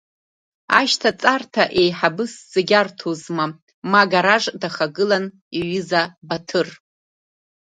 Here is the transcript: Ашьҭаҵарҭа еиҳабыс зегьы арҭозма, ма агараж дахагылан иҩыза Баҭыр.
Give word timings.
Ашьҭаҵарҭа 0.79 1.63
еиҳабыс 1.81 2.33
зегьы 2.51 2.75
арҭозма, 2.81 3.45
ма 3.89 4.01
агараж 4.03 4.43
дахагылан 4.61 5.25
иҩыза 5.59 6.01
Баҭыр. 6.27 6.67